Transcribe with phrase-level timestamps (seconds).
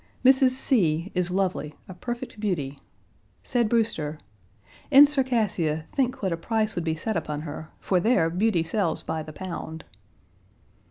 [0.25, 0.49] Mrs.
[0.53, 2.79] C is lovely, a perfect beauty.
[3.43, 4.17] Said Brewster:
[4.89, 9.03] "In Circassia, think what a price would be set upon her, for there beauty sells
[9.03, 9.85] by the pound!"